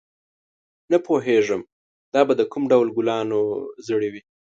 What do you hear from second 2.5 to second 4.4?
کوم ډول ګلانو زړي وي.